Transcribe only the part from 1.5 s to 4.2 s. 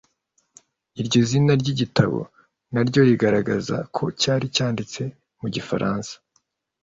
ry’igitabo na ryo rigaragaza ko